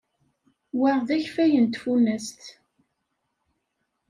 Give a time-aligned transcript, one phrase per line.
[0.79, 2.41] Wa d akeffay n tfunast.